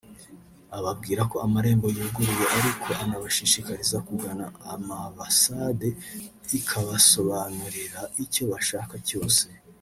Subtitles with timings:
[0.77, 5.87] ababwira ko amarembo yuguruye ariko anabashishikariza kugana Amabasade
[6.59, 9.43] ikabasobanurira icyo bashaka cyose